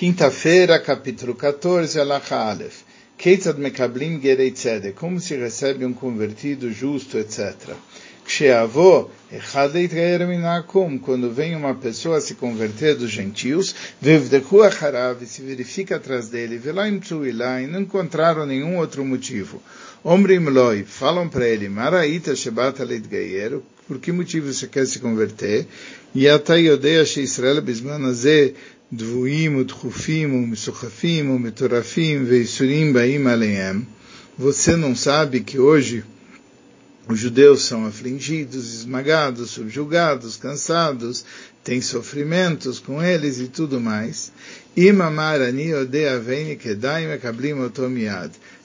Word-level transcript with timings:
Quinta-feira, 0.00 0.78
capítulo 0.78 1.34
14, 1.34 2.00
Alaha 2.00 2.52
Aleph. 2.52 2.84
Keitzad 3.18 3.58
Mekablim 3.58 4.18
Gerei 4.18 4.50
Tzedek. 4.50 4.94
Como 4.94 5.20
se 5.20 5.36
recebe 5.36 5.84
um 5.84 5.92
convertido 5.92 6.72
justo, 6.72 7.18
etc. 7.18 7.74
Ksheavô, 8.24 9.10
Echadeit 9.30 9.92
Minakum. 10.26 10.98
Quando 10.98 11.30
vem 11.30 11.54
uma 11.54 11.74
pessoa 11.74 12.18
se 12.18 12.34
converter 12.36 12.96
dos 12.96 13.10
gentios, 13.10 13.74
Vevdeku 14.00 14.62
Acharav, 14.62 15.22
se 15.26 15.42
verifica 15.42 15.96
atrás 15.96 16.30
dele, 16.30 16.56
Velaim 16.56 16.98
Tzuilai, 16.98 17.66
não 17.66 17.82
encontraram 17.82 18.46
nenhum 18.46 18.78
outro 18.78 19.04
motivo. 19.04 19.62
Omrim 20.02 20.46
Loi, 20.48 20.82
falam 20.82 21.28
para 21.28 21.46
ele, 21.46 21.68
Maraita 21.68 22.34
Shebat 22.34 22.80
Aleit 22.80 23.06
Gayer, 23.06 23.60
por 23.86 23.98
que 23.98 24.12
motivo 24.12 24.50
você 24.50 24.66
quer 24.66 24.86
se 24.86 24.98
converter? 24.98 25.66
E 26.14 26.26
Atayodea 26.26 27.02
Israel 27.02 27.60
Bismanazé, 27.60 28.54
דבויים 28.93 29.55
ודחופים 29.55 30.35
ומסוחפים 30.35 31.29
ומטורפים 31.29 32.25
ואיסורים 32.27 32.93
באים 32.93 33.27
עליהם. 33.27 33.83
Você 34.37 34.75
não 34.75 34.93
sabe 34.95 35.39
que 35.39 35.57
hoje 35.57 36.03
os 37.07 37.19
judeus 37.19 37.61
são 37.61 37.85
afligidos, 37.85 38.73
esmagados, 38.73 39.51
subjugados, 39.51 40.37
cansados, 40.37 41.23
têm 41.63 41.79
sofrimentos 41.79 42.79
com 42.79 43.01
eles 43.01 43.39
e 43.39 43.47
tudo 43.47 43.79
mais. 43.79 44.31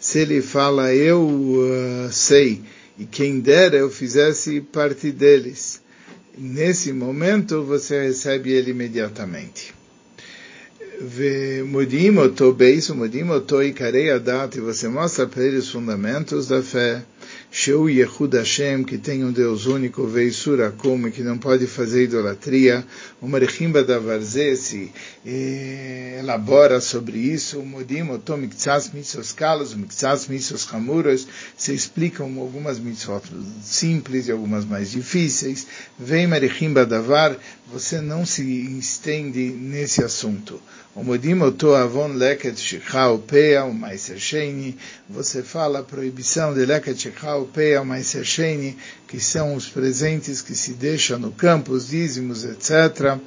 Se 0.01 0.19
ele 0.19 0.43
fala, 0.43 0.95
eu 0.95 1.23
uh, 1.29 2.11
sei, 2.11 2.63
e 2.99 3.05
quem 3.05 3.41
dera 3.41 3.77
eu 3.77 3.91
fizesse 3.91 4.61
parte 4.61 5.13
deles. 5.13 5.81
Nesse 6.37 6.93
momento 6.93 7.63
você 7.63 8.03
recebe 8.07 8.51
ele 8.53 8.71
imediatamente. 8.71 9.74
ומודיעים 11.01 12.19
אותו 12.19 12.53
בייס 12.53 12.91
ומודיעים 12.91 13.31
אותו 13.31 13.59
עיקרי 13.59 14.11
הדת, 14.11 14.55
e 14.55 14.61
você 14.61 14.89
mostra 14.89 15.27
para 15.27 15.43
ele 15.43 15.57
os 15.57 15.71
fundamentos 15.71 16.47
da 16.49 16.63
fé, 16.63 17.01
Sheu 17.58 17.86
Yehud 17.90 18.36
Hashem, 18.38 18.84
que 18.84 18.98
tem 18.98 19.24
um 19.24 19.32
Deus 19.32 19.66
único, 19.66 20.06
Veisur 20.06 20.62
Akum, 20.62 21.10
que 21.10 21.24
não 21.24 21.38
pode 21.38 21.66
fazer 21.68 22.04
idolatria, 22.04 22.86
o 23.22 23.30
Marichimba 23.30 23.82
da 23.82 23.98
Varzesi 23.98 24.92
elabora 26.20 26.82
sobre 26.82 27.18
isso, 27.18 27.60
o 27.60 27.66
Modim 27.66 28.10
Otom 28.10 28.36
Miktsas 28.36 28.92
Mitzvos 28.92 29.32
Kalos, 29.32 29.74
Miktsas 29.74 30.28
Mitzvos 30.28 30.68
Hamuros, 30.74 31.26
se 31.58 31.74
explicam 31.74 32.38
algumas 32.40 32.78
mitzvot 32.78 33.24
simples 33.64 34.28
e 34.28 34.34
algumas 34.34 34.66
mais 34.66 34.92
difíceis, 34.92 35.66
vem 35.98 36.28
Marichimba 36.28 36.86
Davar, 36.86 37.38
você 37.72 38.02
não 38.02 38.26
se 38.26 38.44
estende 38.78 39.40
nesse 39.40 40.04
assunto. 40.04 40.62
O 40.96 41.04
Modim 41.04 41.42
Oto 41.42 41.74
Avon 41.74 42.14
Leket 42.14 42.58
Shechau 42.58 43.20
Pea, 43.20 43.66
o 43.66 43.74
Maiser 43.74 44.18
Sheini, 44.18 44.78
você 45.10 45.44
fala 45.44 45.80
a 45.80 45.84
proibição 45.84 46.54
de 46.54 46.66
Leket 46.66 46.98
Shechau 46.98 47.45
Maiser 47.86 48.24
Sheini, 48.24 48.78
que 49.08 49.20
são 49.20 49.56
os 49.56 49.68
presentes 49.68 50.42
que 50.42 50.56
se 50.56 50.74
deixam 50.74 51.20
no 51.20 51.32
campo, 51.32 51.74
os 51.74 51.88
dízimos, 51.88 52.44
etc. 52.44 53.18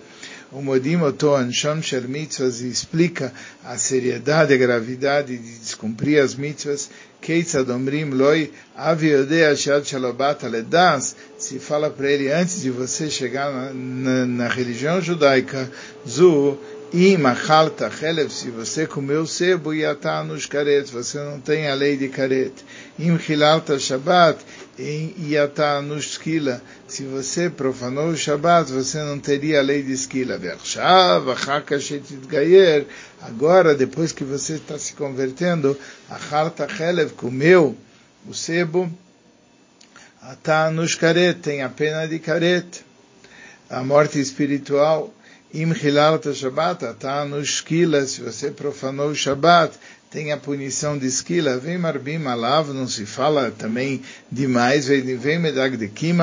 O 0.51 0.63
Modim 0.63 0.97
Oto 1.03 1.35
Ansham 1.35 1.83
Shel 1.83 2.09
Mitzvahs 2.09 2.61
explica 2.63 3.31
a 3.63 3.77
seriedade 3.77 4.55
e 4.55 4.57
gravidade 4.57 5.37
de 5.37 5.59
descumprir 5.59 6.23
as 6.23 6.35
mitzvahs. 6.35 6.89
Keitzad 7.21 7.69
Omrim 7.69 8.11
Loi 8.11 8.51
Avi 8.75 9.11
Shad 9.57 9.85
Shalobat 9.85 10.47
Aledas, 10.47 11.17
se 11.37 11.59
fala 11.59 11.91
para 11.91 12.11
ele 12.11 12.33
antes 12.33 12.63
de 12.63 12.71
você 12.71 13.11
chegar 13.11 13.53
na, 13.53 13.75
na, 13.75 14.27
na 14.27 14.49
religião 14.49 15.03
judaica, 15.03 15.71
Zu, 16.09 16.57
Im 16.91 17.27
achalta 17.27 17.91
chelev, 17.91 18.31
se 18.31 18.49
você 18.49 18.87
comeu 18.87 19.27
sebo, 19.27 19.75
yatá 19.75 20.25
nos 20.25 20.47
caret, 20.47 20.91
você 20.91 21.19
não 21.19 21.39
tem 21.39 21.69
a 21.69 21.75
lei 21.75 21.99
de 21.99 22.09
caret. 22.09 22.65
Im 22.99 23.19
chilalta 23.19 23.79
shabat, 23.79 24.39
yatá 24.79 25.83
nos 25.83 26.13
esquila, 26.13 26.63
se 26.87 27.03
você 27.03 27.51
profanou 27.51 28.09
o 28.09 28.17
shabat, 28.17 28.73
você 28.73 29.03
não 29.03 29.19
teria 29.19 29.59
a 29.59 29.63
lei 29.63 29.83
de 29.83 29.95
gayer, 32.27 32.87
agora, 33.21 33.75
depois 33.75 34.11
que 34.11 34.25
você 34.25 34.55
está 34.55 34.79
se 34.79 34.95
convertendo, 34.95 35.79
achalta 36.09 36.67
chelev, 36.67 37.13
comeu 37.13 37.77
o 38.27 38.33
sebo, 38.33 38.91
atá 40.23 40.71
nos 40.71 40.95
caret, 40.95 41.35
tem 41.35 41.63
a 41.63 41.69
pena 41.69 42.09
de 42.09 42.19
caret, 42.19 42.83
a 43.69 43.85
morte 43.85 44.19
espiritual, 44.19 45.13
Im 45.53 45.73
Hilalta 45.73 46.35
Shabbat, 46.35 46.95
tá 47.01 47.25
no 47.25 47.41
esquila, 47.41 48.05
se 48.05 48.21
você 48.21 48.51
profanou 48.51 49.09
o 49.09 49.15
Shabbat, 49.15 49.73
tem 50.11 50.31
a 50.31 50.37
punição 50.37 50.99
de 50.99 51.07
esquila, 51.07 51.59
vem 51.59 51.79
marbim 51.79 52.27
alav, 52.27 52.73
não 52.75 52.87
se 52.87 53.07
fala 53.07 53.51
também 53.51 54.03
demais, 54.31 54.89
vem 54.89 55.39
medag 55.39 55.77
de 55.77 55.89
kim 55.89 56.17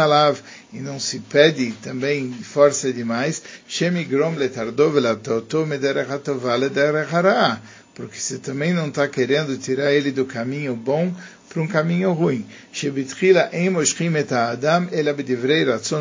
e 0.74 0.80
não 0.80 1.00
se 1.00 1.20
pede 1.20 1.72
também 1.84 2.32
força 2.34 2.94
demais, 2.94 3.42
shemigrom 3.68 4.36
letardov 4.36 5.00
latoto 5.00 5.66
mederech 5.66 6.12
hatová 6.12 6.56
lederech 6.56 7.12
hará, 7.12 7.60
porque 7.96 8.20
você 8.20 8.38
também 8.38 8.74
não 8.74 8.90
está 8.90 9.08
querendo 9.08 9.58
tirar 9.58 9.92
ele 9.92 10.12
do 10.12 10.26
caminho 10.26 10.76
bom 10.76 11.12
para 11.56 11.64
um 11.64 11.68
caminho 11.68 12.12
ruim. 12.12 12.46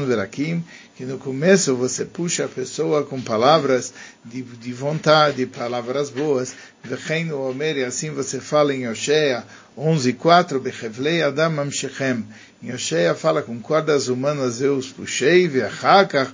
Verakim, 0.04 0.65
que 0.97 1.04
no 1.04 1.16
começo 1.16 1.76
você 1.76 2.04
puxa 2.04 2.47
a 2.47 2.48
pessoa 2.48 3.04
com 3.04 3.20
palavras 3.20 3.94
de, 4.25 4.42
de 4.42 4.72
vontade, 4.72 5.47
palavras 5.47 6.10
boas. 6.10 6.56
E 6.84 7.84
assim 7.84 8.10
você 8.10 8.41
fala 8.41 8.75
em 8.75 8.88
Oshea 8.88 9.44
11.4, 9.78 10.59
Bechevlei 10.59 11.22
adam 11.22 11.53
mamshechem. 11.53 12.25
Em 12.60 12.72
Oshea 12.72 13.15
fala 13.15 13.41
com 13.41 13.60
cordas 13.60 14.09
humanas 14.09 14.60
eu 14.60 14.75
os 14.75 14.88
puxei, 14.88 15.47
veachakach, 15.47 16.32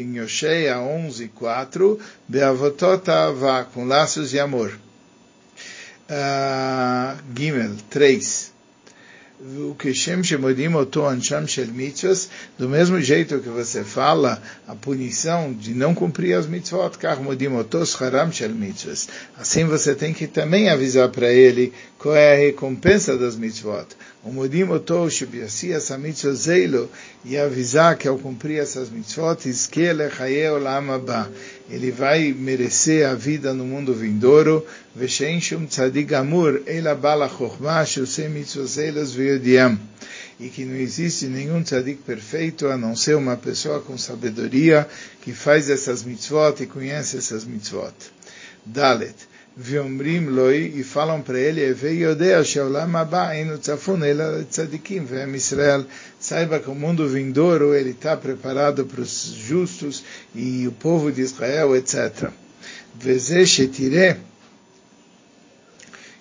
em 0.00 0.20
Oshea 0.20 0.74
11.4, 0.74 1.96
beavotot 2.26 3.08
com 3.72 3.84
laços 3.84 4.30
de 4.30 4.40
amor 4.40 4.76
Gimel 7.34 7.76
3. 7.90 8.56
O 9.38 9.74
que 9.74 9.92
Shem 9.92 10.22
do 12.58 12.68
mesmo 12.68 13.00
jeito 13.02 13.38
que 13.40 13.50
você 13.50 13.84
fala 13.84 14.40
a 14.66 14.74
punição 14.74 15.52
de 15.52 15.74
não 15.74 15.94
cumprir 15.94 16.32
as 16.34 16.46
mitzvot. 16.46 16.90
Assim 19.38 19.64
você 19.66 19.94
tem 19.94 20.14
que 20.14 20.26
também 20.26 20.70
avisar 20.70 21.10
para 21.10 21.30
ele 21.30 21.70
qual 21.98 22.16
é 22.16 22.32
a 22.32 22.38
recompensa 22.38 23.18
das 23.18 23.36
mitzvot. 23.36 23.86
O 24.24 24.32
e 27.24 27.36
avisar 27.36 27.98
que 27.98 28.08
ao 28.08 28.16
cumprir 28.16 28.58
essas 28.58 28.88
mitzvot, 28.88 29.46
Iskele 29.46 30.10
Chaye 30.10 30.48
Olam 30.50 30.92
Abba 30.92 31.30
ele 31.68 31.90
vai 31.90 32.32
merecer 32.32 33.06
a 33.06 33.14
vida 33.14 33.52
no 33.52 33.64
mundo 33.64 33.92
vindouro. 33.92 34.64
Veshen 34.94 35.40
shum 35.40 35.66
tzadik 35.66 36.14
amur, 36.14 36.62
ela 36.66 36.94
bala 36.94 37.28
chokhmah, 37.28 37.84
shusem 37.84 38.28
mitzvoselas 38.28 39.12
veyodiam. 39.12 39.78
E 40.38 40.48
que 40.48 40.64
não 40.64 40.76
existe 40.76 41.26
nenhum 41.26 41.62
tzadik 41.62 42.02
perfeito, 42.02 42.68
a 42.68 42.76
não 42.76 42.94
ser 42.94 43.16
uma 43.16 43.36
pessoa 43.36 43.80
com 43.80 43.98
sabedoria, 43.98 44.86
que 45.22 45.32
faz 45.32 45.68
essas 45.68 46.04
mitzvot 46.04 46.62
e 46.62 46.66
conhece 46.66 47.16
essas 47.16 47.44
mitzvot. 47.44 47.94
Dalet. 48.64 49.14
Viomrim 49.58 50.26
loi, 50.26 50.70
e 50.76 50.84
falam 50.84 51.22
para 51.22 51.40
ele, 51.40 51.72
Veyodea 51.72 52.44
sheolam 52.44 52.94
haba 52.94 53.34
enu 53.34 53.56
tzafun 53.56 54.04
ela 54.04 54.44
tzadikim, 54.44 55.06
ve'em 55.06 55.34
Israel, 55.34 55.86
saiba 56.20 56.60
que 56.60 56.68
o 56.68 56.74
mundo 56.74 57.08
vindouro, 57.08 57.74
ele 57.74 57.92
está 57.92 58.14
preparado 58.18 58.84
para 58.84 59.00
os 59.00 59.32
justos, 59.34 60.04
e 60.34 60.68
o 60.68 60.72
povo 60.72 61.10
de 61.10 61.22
Israel, 61.22 61.74
etc. 61.74 62.30
Veze 62.94 63.46
shetire, 63.46 64.18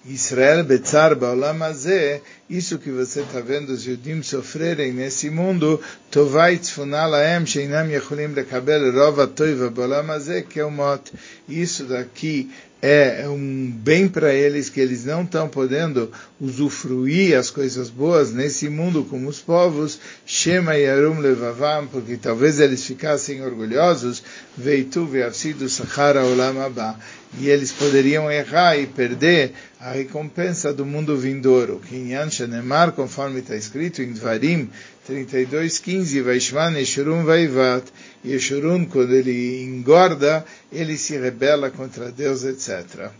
Israel 0.07 0.63
betzar 0.63 1.15
baolam 1.15 1.63
hazeh, 1.63 2.21
isso 2.47 2.77
que 2.77 2.91
você 2.91 3.21
está 3.21 3.39
vendo 3.39 3.71
os 3.71 3.81
judim 3.81 4.21
sofrerem 4.21 4.93
nesse 4.93 5.31
mundo, 5.31 5.81
tovai 6.11 6.59
tzfunah 6.59 7.07
laem 7.07 7.43
sheinam 7.43 7.89
yecholim 7.89 8.27
lekabel 8.27 8.91
rova 8.93 9.25
toiva 9.25 9.71
baolam 9.71 10.11
hazeh, 10.11 10.43
que 10.43 10.59
é 10.59 10.65
o 10.65 10.69
mote. 10.69 11.11
Isso 11.49 11.85
daqui 11.85 12.51
é 12.81 13.27
um 13.27 13.71
bem 13.71 14.07
para 14.07 14.33
eles 14.33 14.69
que 14.69 14.79
eles 14.79 15.05
não 15.05 15.23
estão 15.23 15.47
podendo 15.47 16.11
usufruir 16.39 17.37
as 17.37 17.49
coisas 17.49 17.89
boas 17.89 18.31
nesse 18.31 18.69
mundo 18.69 19.03
como 19.03 19.27
os 19.27 19.39
povos, 19.39 19.99
Shema 20.25 20.75
Yarum 20.75 21.19
Levavam, 21.19 21.87
porque 21.87 22.17
talvez 22.17 22.59
eles 22.59 22.85
ficassem 22.85 23.43
orgulhosos, 23.43 24.23
Veitu 24.55 25.05
Veafsidu 25.05 25.67
Sachara 25.67 26.23
Olam 26.23 26.59
Abba, 26.59 26.99
e 27.39 27.49
eles 27.49 27.71
poderiam 27.71 28.31
errar 28.31 28.77
e 28.77 28.85
perder 28.85 29.53
a 29.79 29.91
recompensa 29.91 30.73
do 30.73 30.85
mundo 30.85 31.17
vindouro. 31.17 31.81
Kinyan 31.89 32.29
Shenemar, 32.29 32.91
conforme 32.91 33.39
está 33.39 33.55
escrito 33.55 34.01
em 34.01 34.13
Dvarim 34.13 34.69
32:15 35.07 36.23
Vaishvan 36.23 36.75
Yeshurun 36.75 37.25
Vaivat 37.25 37.83
Yeshurun 38.23 38.85
quando 38.85 39.13
ele 39.13 39.63
engorda 39.63 40.45
ele 40.71 40.97
se 40.97 41.17
rebela 41.17 41.69
contra 41.69 42.11
Deus 42.11 42.43
etc 42.43 43.11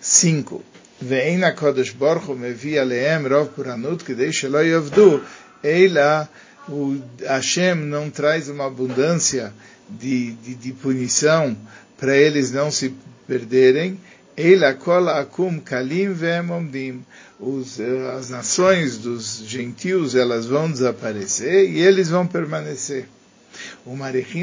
5 0.00 0.62
Vein 1.00 1.44
HaKadosh 1.44 1.92
Baruch 1.92 2.34
mevi 2.34 2.76
aleem 2.76 3.28
rov 3.28 3.50
puranut 3.54 4.02
kidei 4.02 4.32
shelo 4.32 4.62
yavdu. 4.62 5.22
Eila 5.62 6.28
o 6.68 7.00
Hashem 7.24 7.76
não 7.76 8.10
traz 8.10 8.48
uma 8.48 8.66
abundância 8.66 9.52
de, 9.88 10.32
de, 10.32 10.54
de 10.54 10.72
punição 10.72 11.56
para 11.96 12.16
eles 12.16 12.50
não 12.50 12.70
se 12.70 12.92
perderem. 13.28 13.98
Eila 14.38 14.74
kol 14.74 15.08
akum 15.08 15.58
kalim 15.58 16.12
ve'emomdim. 16.14 17.04
As 18.16 18.30
nações 18.30 18.96
dos 18.96 19.42
gentios 19.44 20.14
elas 20.14 20.46
vão 20.46 20.70
desaparecer 20.70 21.68
e 21.68 21.80
eles 21.80 22.08
vão 22.08 22.24
permanecer. 22.24 23.08
O 23.84 23.96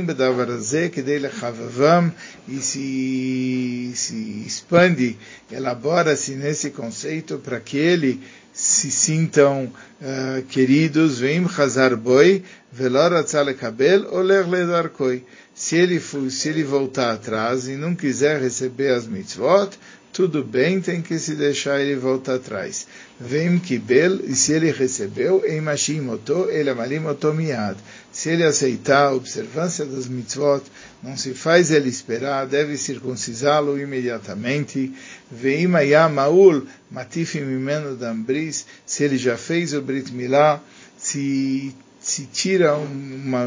bedavarazé 0.03 0.89
que 0.89 1.01
dele 1.01 1.30
chavavam 1.30 2.12
e 2.45 2.57
se, 2.57 3.92
se 3.95 4.44
expande, 4.45 5.18
elabora-se 5.50 6.36
nesse 6.36 6.71
conceito 6.71 7.38
para 7.38 7.62
que 7.62 7.77
ele 7.77 8.21
se 8.55 8.89
sintam 8.89 9.65
uh, 9.65 10.41
queridos, 10.43 11.19
vem 11.19 11.45
chazar 11.47 11.93
boi, 11.97 12.41
velor 12.71 13.11
kabel 13.59 14.07
oler 14.13 14.47
ledarkoi 14.47 15.25
se 15.53 15.75
ele, 15.75 15.99
se 15.99 16.49
ele 16.49 16.63
voltar 16.63 17.11
atrás 17.11 17.67
e 17.67 17.75
não 17.75 17.93
quiser 17.93 18.41
receber 18.41 18.93
as 18.93 19.07
mitzvot, 19.07 19.77
tudo 20.11 20.43
bem, 20.43 20.79
tem 20.79 21.01
que 21.01 21.19
se 21.19 21.35
deixar 21.35 21.81
ele 21.81 21.95
voltar 21.95 22.35
atrás. 22.35 22.87
Vem 23.19 23.59
kibel, 23.59 24.21
e 24.23 24.33
se 24.33 24.53
ele 24.53 24.71
recebeu, 24.71 25.45
emashimoto, 25.45 26.49
ele 26.49 26.69
amalimoto 26.69 27.33
miad. 27.33 27.77
Se 28.15 28.29
ele 28.29 28.45
aceitar 28.45 29.07
a 29.07 29.13
observância 29.13 29.85
das 29.85 30.07
mitzvot, 30.07 30.63
não 31.03 31.17
se 31.17 31.33
faz 31.33 31.69
ele 31.69 31.89
esperar, 31.89 32.47
deve 32.47 32.77
circuncisá-lo 32.77 33.77
imediatamente. 33.77 34.94
Veim 35.29 35.67
maul, 35.67 36.65
matifim 36.89 37.39
imeno 37.39 37.94
dambris, 37.94 38.65
se 38.85 39.03
ele 39.03 39.17
já 39.17 39.35
fez 39.35 39.73
o 39.73 39.81
brit 39.81 40.13
milá, 40.13 40.63
se 40.97 41.75
se 42.05 42.27
tira 42.27 42.75
uma, 42.75 43.45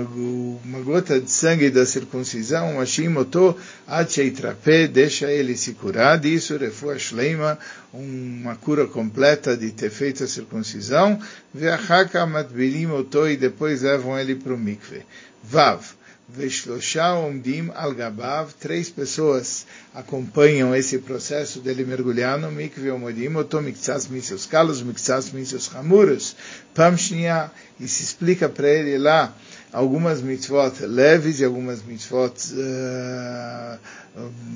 uma 0.65 0.81
gota 0.81 1.21
de 1.21 1.31
sangue 1.31 1.71
da 1.71 1.87
circuncisão, 1.87 2.73
uma 2.73 2.85
shimoto, 2.85 3.57
acheitrape, 3.87 4.89
deixa 4.89 5.31
ele 5.31 5.57
se 5.57 5.75
curar 5.75 6.19
disso, 6.19 6.57
refua 6.57 6.99
shleima, 6.99 7.57
uma 7.93 8.57
cura 8.57 8.89
completa 8.89 9.57
de 9.57 9.71
ter 9.71 9.91
feito 9.91 10.25
a 10.25 10.27
circuncisão, 10.27 11.21
veachaka 11.55 12.27
matbilim 12.27 12.91
oto, 12.91 13.29
e 13.29 13.37
depois 13.37 13.83
levam 13.83 14.19
ele 14.19 14.35
para 14.35 14.53
o 14.53 14.59
mikve. 14.59 15.03
Vav. 15.45 15.98
Veshlosha 16.31 17.15
Omdim 17.15 17.71
Al 17.75 17.95
Gabav, 17.95 18.53
três 18.61 18.91
pessoas 18.91 19.67
acompanham 19.95 20.75
esse 20.75 20.99
processo 20.99 21.59
dele 21.59 21.85
mergulhar 21.85 22.39
no 22.39 22.53
mikve 22.53 22.91
omodim, 22.91 23.35
oto 23.37 23.63
miktsas 23.63 24.07
miseus 24.07 24.45
kalos, 24.45 24.83
miktsas 24.83 25.31
miseus 25.31 25.75
hamuros, 25.75 26.37
pamshnia, 26.75 27.51
e 27.81 27.89
se 27.89 28.03
explica 28.03 28.47
para 28.47 28.69
ele 28.69 28.99
lá 28.99 29.35
algumas 29.73 30.21
mitzvot 30.21 30.85
leves 30.85 31.41
e 31.41 31.45
algumas 31.47 31.83
mitzvot 31.83 32.35
uh, 32.53 33.79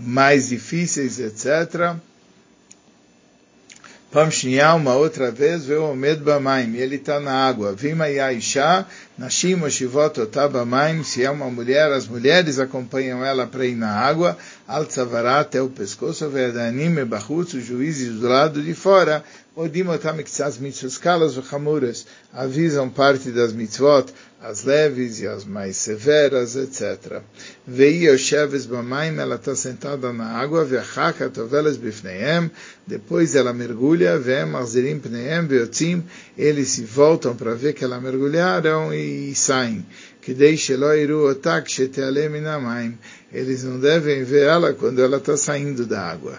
mais 0.04 0.50
difíceis, 0.50 1.18
etc. 1.18 1.96
Pam 4.12 4.28
uma 4.76 4.94
outra 4.94 5.30
vez, 5.30 5.64
veio 5.64 5.90
o 5.90 5.96
med 5.96 6.20
bamaim, 6.20 6.76
ele 6.76 6.96
está 6.96 7.18
na 7.18 7.32
água. 7.32 7.72
Vima 7.72 8.08
yaisha, 8.08 8.86
nashim 9.18 9.62
oshivot 9.62 10.18
otabamaim, 10.20 11.02
se 11.02 11.24
é 11.24 11.30
uma 11.30 11.50
mulher, 11.50 11.92
as 11.92 12.06
mulheres 12.06 12.58
acompanham 12.58 13.24
ela 13.24 13.46
para 13.46 13.66
ir 13.66 13.76
na 13.76 13.90
água, 13.90 14.36
al 14.66 14.86
tzavarat 14.86 15.40
até 15.48 15.62
o 15.62 15.68
pescoço, 15.68 16.28
ve'adanim 16.28 16.90
mebachutz, 16.90 17.54
os 17.54 17.64
juízes 17.64 18.20
do 18.20 18.28
lado 18.28 18.62
de 18.62 18.74
fora, 18.74 19.22
odim 19.54 19.86
otamiktsas 19.88 20.58
mitzvot 20.58 20.98
kalas 21.00 21.34
v'chamuras, 21.36 22.06
avisam 22.32 22.88
parte 22.88 23.30
das 23.30 23.52
mitzvot, 23.52 24.12
as 24.42 24.64
leves 24.64 25.20
e 25.20 25.26
as 25.26 25.44
mais 25.44 25.76
severas, 25.76 26.56
etc. 26.56 27.22
Vei 27.64 28.08
Yosheves 28.08 28.66
Bamaim, 28.66 29.16
ela 29.16 29.36
está 29.36 29.54
sentada 29.54 30.12
na 30.12 30.32
água, 30.32 30.64
Veachaka 30.64 31.30
Toveles 31.30 31.76
Bifneem, 31.76 32.50
depois 32.84 33.36
ela 33.36 33.52
mergulha, 33.52 34.18
Vem 34.18 34.46
Marzerim 34.46 34.98
Pneem, 34.98 35.46
Veotzim, 35.46 36.02
eles 36.36 36.70
se 36.70 36.82
voltam 36.82 37.36
para 37.36 37.54
ver 37.54 37.72
que 37.72 37.84
ela 37.84 38.00
mergulharam 38.00 38.92
e 38.92 39.01
saem. 39.34 39.84
Que 40.20 40.34
deixe 40.34 40.76
loiru 40.76 41.28
otak 41.28 41.68
minamaim. 42.30 42.96
Eles 43.32 43.64
não 43.64 43.80
devem 43.80 44.22
ver 44.24 44.46
ela 44.46 44.72
quando 44.72 45.00
ela 45.00 45.16
está 45.16 45.36
saindo 45.36 45.86
da 45.86 46.00
água. 46.00 46.38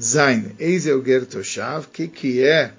Zain, 0.00 0.52
eis 0.58 0.86
el 0.86 1.02
gertoshav, 1.02 1.86
que 1.92 2.08
que 2.08 2.42
é 2.42 2.72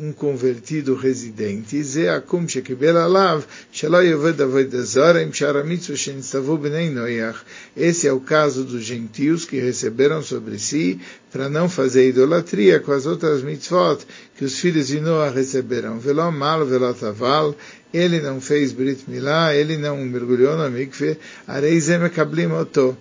um 0.00 0.12
convertido 0.12 0.94
residente, 0.94 1.82
ze 1.82 2.08
akum 2.08 2.48
shekibel 2.48 2.96
alav, 2.96 3.44
shelo 3.70 4.00
yoved 4.00 4.40
avoid 4.40 4.74
azorim, 4.74 5.30
sharamitzu 5.30 5.94
shenistavu 5.94 6.56
bnei 6.56 6.88
noyach. 6.88 7.36
Esse 7.76 8.06
é 8.06 8.12
o 8.12 8.20
caso 8.20 8.64
dos 8.64 8.82
gentios 8.82 9.44
que 9.44 9.60
receberam 9.60 10.22
sobre 10.22 10.58
si, 10.58 10.98
para 11.30 11.50
não 11.50 11.68
fazer 11.68 12.08
idolatria 12.08 12.80
com 12.80 12.92
as 12.92 13.04
outras 13.04 13.42
mitzvot 13.42 13.98
que 14.36 14.44
os 14.44 14.58
filhos 14.58 14.86
de 14.86 15.00
Noah 15.00 15.30
receberam. 15.30 15.98
Veló 15.98 16.30
mal, 16.30 16.64
veló 16.64 16.94
taval, 16.94 17.54
ele 17.92 18.20
não 18.20 18.40
fez 18.40 18.72
Brit 18.72 19.04
Milá, 19.08 19.54
ele 19.54 19.76
não 19.76 19.96
mergulhou 19.98 20.56
na 20.56 20.68
mikve, 20.68 21.18
areizem 21.46 22.02
ekablim 22.04 22.52
oto 22.52 22.96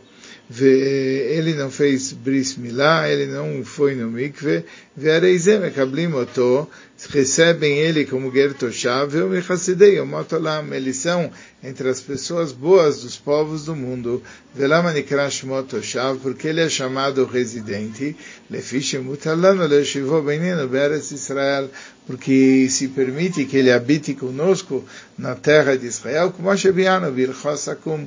ele 0.58 1.54
não 1.54 1.70
fez 1.70 2.12
bris 2.12 2.58
milá, 2.58 3.08
ele 3.08 3.28
não 3.28 3.64
foi 3.64 3.94
no 3.94 4.10
mikve, 4.10 4.66
ve'areizem 4.98 5.64
ekablim 5.64 6.12
oto, 6.14 6.68
recebem 7.12 7.78
ele 7.78 8.04
como 8.06 8.32
ger 8.32 8.56
toshav, 8.56 9.12
ve'mechassidei 9.12 10.00
omotolam, 10.00 10.74
eles 10.74 10.98
são 10.98 11.30
entre 11.64 11.88
as 11.88 12.02
pessoas 12.02 12.52
boas 12.52 13.02
dos 13.04 13.16
povos 13.16 13.66
do 13.66 13.76
mundo, 13.76 14.24
ve'lama 14.56 14.92
nikra 14.92 15.30
shmot 15.30 15.68
toshav, 15.70 16.18
porque 16.18 16.48
ele 16.48 16.62
é 16.62 16.70
chamado 16.70 17.26
residente, 17.26 18.16
lefish 18.50 18.96
mutalano 18.96 19.68
le'shivo 19.68 20.20
benino 20.24 20.68
be'eretz 20.68 21.12
Israel, 21.12 21.70
porque 22.08 22.68
se 22.72 22.88
permite 22.88 23.46
que 23.46 23.56
ele 23.56 23.72
habite 23.72 24.16
conosco 24.16 24.84
na 25.16 25.36
terra 25.36 25.78
de 25.78 25.86
Israel, 25.86 26.32
como 26.32 26.50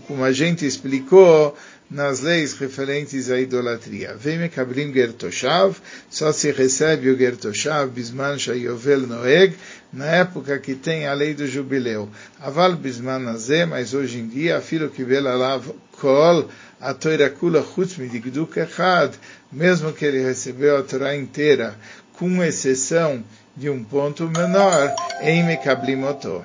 como 0.09 0.25
a 0.25 0.33
gente 0.33 0.67
explicou, 0.67 1.56
nas 1.93 2.21
leis 2.21 2.55
referentes 2.55 3.31
à 3.31 3.39
idolatria. 3.39 4.17
Vem 4.19 4.39
Mekablim 4.39 4.93
Gertoshav, 4.93 5.77
só 6.11 6.33
se 6.33 6.51
recebe 6.51 7.11
o 7.11 7.17
Gertoshav, 7.17 7.91
Bisman 7.91 8.39
Shayovel 8.39 9.01
Noeg, 9.01 9.55
na 9.93 10.06
época 10.06 10.58
que 10.58 10.75
tem 10.75 11.06
a 11.06 11.13
lei 11.13 11.34
do 11.34 11.46
jubileu. 11.46 12.08
Aval 12.41 12.75
Bisman 12.77 13.29
Azé, 13.29 13.67
mas 13.67 13.93
hoje 13.93 14.19
em 14.19 14.27
dia, 14.27 14.61
filo 14.63 14.89
que 14.89 15.05
Belalav 15.05 15.67
Kol, 16.01 16.49
a 16.81 16.94
Torah 16.94 17.29
Kula 17.31 17.63
Chutzmi 17.63 18.08
de 18.08 18.19
Gduk 18.19 18.58
Echad, 18.58 19.13
mesmo 19.53 19.93
que 19.93 20.06
ele 20.06 20.25
recebeu 20.25 20.79
a 20.79 20.82
Torá 20.82 21.15
inteira, 21.15 21.77
com 22.15 22.43
exceção 22.43 23.22
de 23.55 23.69
um 23.69 23.84
ponto 23.84 24.27
menor, 24.29 24.94
em 25.20 25.44
Mekablim 25.44 26.03
Oto. 26.05 26.43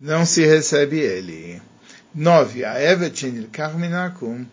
Não 0.00 0.24
se 0.24 0.46
recebe 0.46 1.00
ele. 1.00 1.60
9. 2.14 2.64
A 2.64 2.80
Evetchenil 2.80 3.48
Karminakum, 3.50 4.46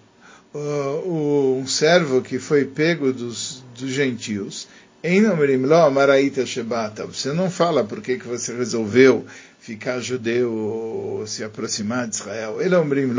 um 0.54 1.66
servo 1.68 2.22
que 2.22 2.40
foi 2.40 2.66
pego 2.66 3.14
dos, 3.14 3.64
dos 3.78 3.92
gentios, 3.92 4.68
em 5.04 5.22
Maraita 5.92 6.46
Shebata. 6.46 7.06
Você 7.06 7.32
não 7.34 7.50
fala 7.50 7.84
por 7.84 8.02
que, 8.02 8.18
você 8.18 8.56
resolveu 8.56 9.26
ficar 9.60 10.00
judeu 10.00 10.52
ou 10.52 11.28
se 11.28 11.44
aproximar 11.44 12.08
de 12.08 12.16
Israel. 12.16 12.60
Ele 12.60 12.76
omrim 12.76 13.14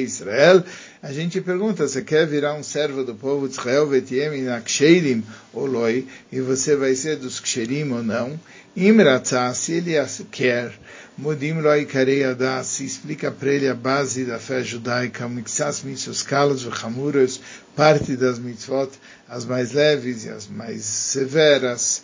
Israel. 0.00 0.64
A 1.00 1.12
gente 1.12 1.40
pergunta, 1.40 1.86
você 1.86 2.02
quer 2.02 2.26
virar 2.26 2.54
um 2.54 2.62
servo 2.62 3.04
do 3.04 3.14
povo 3.14 3.46
de 3.46 3.54
Israel, 3.54 3.86
vetiem 3.86 5.24
oloi, 5.52 6.06
e 6.32 6.40
você 6.40 6.74
vai 6.74 6.96
ser 6.96 7.16
dos 7.16 7.38
ksherim 7.38 7.90
ou 7.92 8.02
não? 8.02 8.38
Imratzah, 8.76 9.54
se 9.54 9.74
ele 9.74 9.94
quer, 10.30 10.72
Modim 11.18 11.62
lo 11.62 11.74
ikarei 11.74 12.22
se 12.62 12.84
explica 12.84 13.30
para 13.30 13.50
ele 13.50 13.66
a 13.70 13.74
base 13.74 14.26
da 14.26 14.38
fé 14.38 14.62
judaica, 14.62 15.26
mixas 15.26 15.82
mitzvos 15.82 16.22
kalos 16.22 16.64
e 16.64 17.40
parte 17.74 18.16
das 18.16 18.38
mitzvot, 18.38 18.90
as 19.26 19.46
mais 19.46 19.72
leves 19.72 20.26
e 20.26 20.28
as 20.28 20.46
mais 20.46 20.82
severas, 20.84 22.02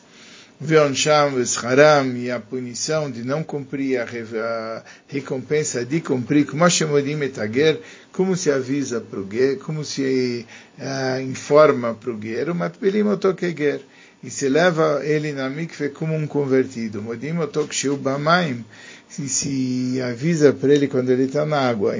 veonsham 0.59 1.35
vescharam, 1.35 2.17
e 2.17 2.31
a 2.31 2.41
punição 2.41 3.11
de 3.11 3.23
não 3.23 3.43
cumprir, 3.43 3.99
a, 4.01 4.05
a 4.05 4.83
recompensa 5.09 5.85
de 5.85 6.01
cumprir, 6.01 6.47
como 6.47 6.67
etager, 6.67 7.81
como 8.13 8.35
se 8.35 8.51
avisa 8.51 8.99
para 8.99 9.21
o 9.21 9.25
guer, 9.25 9.59
como 9.59 9.85
se 9.85 10.47
uh, 10.79 11.21
informa 11.21 11.93
para 11.93 12.11
o 12.11 12.17
guer, 12.17 12.49
o 12.49 12.55
matbelim 12.55 13.03
otokeger, 13.03 13.83
e 14.25 14.31
se 14.31 14.49
leva 14.49 15.01
ele 15.05 15.33
na 15.33 15.51
mikve 15.51 15.89
como 15.89 16.15
um 16.15 16.29
convertido. 16.29 17.03
Modim 17.03 17.39
otokshiu 17.39 17.97
bamaim, 17.97 18.65
se, 19.13 19.29
se 19.29 20.01
avisa 20.01 20.53
para 20.55 20.73
ele 20.73 20.89
quando 20.89 21.11
ele 21.11 21.25
está 21.25 21.45
na 21.45 21.59
água. 21.59 21.95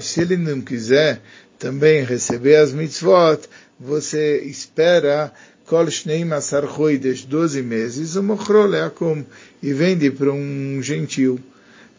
Se 0.00 0.20
ele 0.20 0.36
não 0.36 0.60
quiser 0.60 1.22
também 1.58 2.04
receber 2.04 2.56
as 2.56 2.72
mitzvot, 2.72 3.48
você 3.80 4.42
espera 4.42 5.32
kol 5.64 5.90
shnei 5.90 6.24
masar 6.24 6.68
choidesh, 6.68 7.24
12 7.24 7.62
meses, 7.62 8.16
o 8.16 8.22
mochro 8.22 8.66
leakum, 8.66 9.24
e 9.62 9.72
vende 9.72 10.10
para 10.10 10.30
um 10.30 10.80
gentil. 10.82 11.40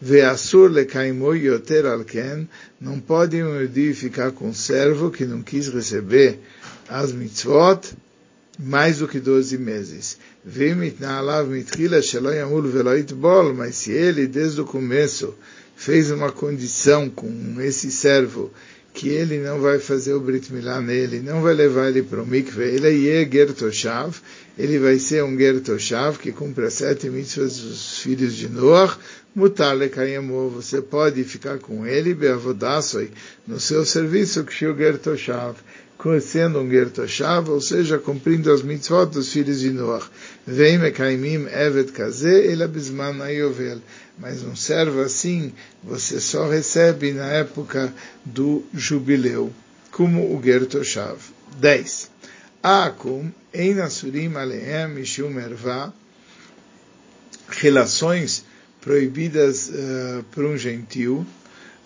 Veasur 0.00 0.70
lekaimo 0.70 1.34
yoter 1.34 1.84
alken, 1.84 2.48
não 2.80 3.00
pode 3.00 3.42
um 3.42 3.60
Yudi 3.60 3.92
ficar 3.92 4.30
com 4.30 4.54
servo 4.54 5.10
que 5.10 5.26
não 5.26 5.42
quis 5.42 5.66
receber 5.66 6.38
as 6.88 7.12
mitzvot 7.12 7.80
mais 8.58 8.98
do 8.98 9.06
que 9.06 9.20
12 9.20 9.56
meses. 9.56 10.18
Mas 13.54 13.76
se 13.76 13.92
ele 13.92 14.26
desde 14.26 14.60
o 14.60 14.64
começo 14.64 15.34
fez 15.76 16.10
uma 16.10 16.32
condição 16.32 17.08
com 17.08 17.60
esse 17.60 17.90
servo 17.90 18.50
que 18.92 19.08
ele 19.10 19.38
não 19.38 19.60
vai 19.60 19.78
fazer 19.78 20.12
o 20.14 20.20
Brit 20.20 20.52
Milá 20.52 20.80
nele, 20.80 21.20
não 21.20 21.40
vai 21.40 21.54
levar 21.54 21.88
ele 21.88 22.02
para 22.02 22.20
o 22.20 22.26
mikve, 22.26 22.64
ele 22.64 23.08
é 23.08 23.24
Gertoshav, 23.30 24.16
ele 24.58 24.76
vai 24.80 24.98
ser 24.98 25.22
um 25.22 25.38
Gertoshav 25.38 26.18
que 26.18 26.32
cumpre 26.32 26.64
as 26.64 26.74
sete 26.74 27.08
mitzvahs 27.08 27.58
dos 27.58 27.98
filhos 28.00 28.34
de 28.34 28.48
Noach, 28.48 28.98
mutar 29.32 29.76
lekayemo, 29.76 30.50
você 30.50 30.82
pode 30.82 31.22
ficar 31.22 31.58
com 31.58 31.86
ele, 31.86 32.12
beavodassoi, 32.12 33.12
no 33.46 33.60
seu 33.60 33.84
serviço, 33.84 34.42
que 34.42 34.66
Gertoshav, 34.76 35.54
sendo 36.20 36.60
um 36.60 36.70
Gertoshav, 36.70 37.50
ou 37.50 37.60
seja, 37.60 37.98
cumprindo 37.98 38.52
as 38.52 38.62
mitzvot 38.62 39.06
dos 39.06 39.32
filhos 39.32 39.60
de 39.60 39.70
Noach. 39.70 40.08
Vem 40.46 40.78
mekaimim 40.78 41.46
evet 41.50 41.90
kaze, 41.92 42.28
ele 42.28 42.62
abisman 42.62 43.20
ayovel 43.20 43.80
mas 44.18 44.42
um 44.42 44.56
servo 44.56 45.00
assim 45.00 45.52
você 45.82 46.20
só 46.20 46.48
recebe 46.48 47.12
na 47.12 47.26
época 47.26 47.92
do 48.24 48.64
jubileu, 48.74 49.52
como 49.92 50.36
o 50.36 50.42
Gertoshav. 50.42 51.18
10. 51.58 52.10
Akum 52.62 53.30
einasurim 53.54 54.36
alehem 54.36 54.88
mishum 54.88 55.38
erva, 55.38 55.94
relações 57.48 58.44
proibidas 58.80 59.68
uh, 59.68 60.24
por 60.32 60.44
um 60.44 60.58
gentil, 60.58 61.24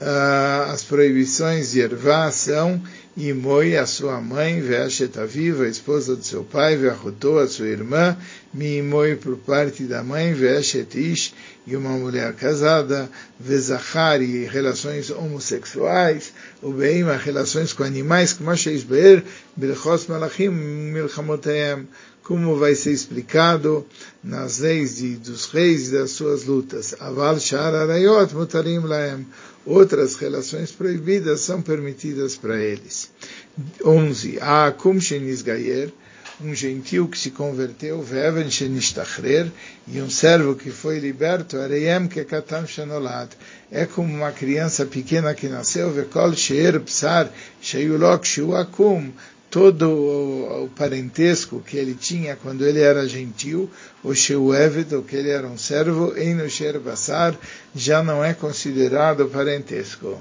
uh, 0.00 0.72
as 0.72 0.82
proibições 0.82 1.72
de 1.72 1.82
ervá 1.82 2.30
são 2.30 2.82
Imoi, 3.16 3.76
a 3.76 3.84
sua 3.84 4.20
mãe, 4.22 4.60
Veashet 4.60 5.12
viva, 5.26 5.64
a 5.64 5.68
esposa 5.68 6.16
do 6.16 6.24
seu 6.24 6.44
pai, 6.44 6.76
Veachotô, 6.76 7.38
a 7.38 7.46
sua 7.46 7.66
irmã, 7.66 8.16
Mimoi 8.52 9.16
por 9.16 9.36
parte 9.38 9.84
da 9.84 10.02
mãe, 10.02 10.34
Veashet 10.34 10.98
Ish, 10.98 11.34
e 11.66 11.74
uma 11.74 11.90
mulher 11.90 12.34
casada, 12.34 13.08
Vezachar, 13.38 14.20
e 14.20 14.44
relações 14.44 15.10
homossexuais, 15.10 16.32
Ubeima, 16.62 17.16
relações 17.16 17.72
com 17.72 17.82
animais, 17.82 18.32
como 18.32 18.50
Be'er, 18.50 19.24
Bilchos 19.56 20.06
Malachim, 20.06 20.48
Milchamoteem, 20.48 21.88
como 22.22 22.56
vai 22.56 22.74
ser 22.74 22.92
explicado 22.92 23.86
nas 24.22 24.58
leis 24.58 24.96
de, 24.96 25.16
dos 25.16 25.46
reis 25.46 25.88
e 25.88 25.92
das 25.92 26.10
suas 26.10 26.44
lutas. 26.44 26.94
Aval 27.00 27.38
Shar 27.40 27.74
Arayot 27.74 28.34
Mutarim 28.34 28.80
Laem 28.80 29.26
outras 29.64 30.14
relações 30.16 30.70
proibidas 30.72 31.40
são 31.40 31.62
permitidas 31.62 32.36
para 32.36 32.60
eles. 32.60 33.10
11. 33.84 34.38
Akum 34.40 35.00
Shenisgayer, 35.00 35.92
um 36.40 36.54
gentil 36.54 37.08
que 37.08 37.18
se 37.18 37.30
converteu, 37.30 38.02
Veven 38.02 38.50
Shenistachrer, 38.50 39.50
e 39.86 40.00
um 40.00 40.10
servo 40.10 40.54
que 40.54 40.70
foi 40.70 40.98
liberto, 40.98 41.58
Areyem 41.58 42.08
Kekatam 42.08 42.66
Shenolad, 42.66 43.30
é 43.70 43.86
como 43.86 44.12
uma 44.12 44.32
criança 44.32 44.86
pequena 44.86 45.34
que 45.34 45.48
nasceu, 45.48 45.90
Vekol 45.90 46.34
Sheer 46.34 46.80
Psar, 46.80 47.30
Sheyulok 47.60 48.26
Shuakum, 48.26 49.12
todo 49.52 49.90
o, 50.64 50.70
parentesco 50.74 51.60
que 51.60 51.76
ele 51.76 51.94
tinha 51.94 52.34
quando 52.34 52.66
ele 52.66 52.80
era 52.80 53.06
gentil, 53.06 53.70
o 54.02 54.14
Sheueved, 54.14 54.94
o 54.94 55.02
que 55.02 55.14
ele 55.14 55.28
era 55.28 55.46
um 55.46 55.58
servo, 55.58 56.16
em 56.16 56.34
no 56.34 56.80
Basar, 56.80 57.38
já 57.74 58.02
não 58.02 58.24
é 58.24 58.32
considerado 58.32 59.26
parentesco. 59.26 60.18